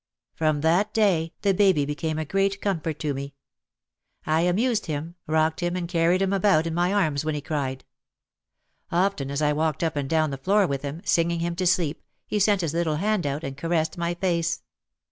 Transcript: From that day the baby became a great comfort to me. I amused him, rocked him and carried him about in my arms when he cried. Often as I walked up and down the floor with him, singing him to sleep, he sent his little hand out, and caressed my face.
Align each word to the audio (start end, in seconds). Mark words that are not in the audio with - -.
From 0.33 0.61
that 0.61 0.95
day 0.95 1.31
the 1.43 1.53
baby 1.53 1.85
became 1.85 2.17
a 2.17 2.25
great 2.25 2.59
comfort 2.59 2.97
to 3.01 3.13
me. 3.13 3.35
I 4.25 4.41
amused 4.41 4.87
him, 4.87 5.13
rocked 5.27 5.59
him 5.59 5.75
and 5.75 5.87
carried 5.87 6.23
him 6.23 6.33
about 6.33 6.65
in 6.65 6.73
my 6.73 6.91
arms 6.91 7.23
when 7.23 7.35
he 7.35 7.41
cried. 7.41 7.85
Often 8.91 9.29
as 9.29 9.43
I 9.43 9.53
walked 9.53 9.83
up 9.83 9.95
and 9.95 10.09
down 10.09 10.31
the 10.31 10.39
floor 10.39 10.65
with 10.65 10.81
him, 10.81 11.03
singing 11.05 11.41
him 11.41 11.55
to 11.57 11.67
sleep, 11.67 12.01
he 12.25 12.39
sent 12.39 12.61
his 12.61 12.73
little 12.73 12.95
hand 12.95 13.27
out, 13.27 13.43
and 13.43 13.55
caressed 13.55 13.95
my 13.95 14.15
face. 14.15 14.63